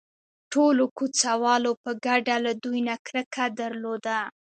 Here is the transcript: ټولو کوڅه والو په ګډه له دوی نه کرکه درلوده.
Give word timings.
ټولو 0.53 0.83
کوڅه 0.97 1.31
والو 1.43 1.71
په 1.83 1.91
ګډه 2.05 2.35
له 2.45 2.51
دوی 2.63 2.79
نه 2.89 2.95
کرکه 3.05 3.45
درلوده. 3.59 4.17